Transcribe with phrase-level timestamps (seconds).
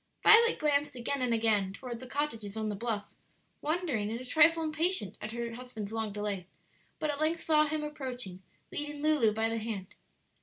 [0.23, 3.05] Violet glanced again and again toward the cottages on the bluff,
[3.61, 6.47] wondering and a trifle impatient at her husband's long delay,
[6.97, 8.41] but at length saw him approaching,
[8.71, 9.93] leading Lulu by the hand.